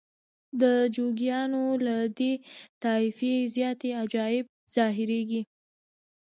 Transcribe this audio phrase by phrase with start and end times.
[0.61, 0.63] د
[0.95, 2.33] جوګیانو له دې
[2.83, 5.41] طایفې زیاتې عجایب ظاهریږي.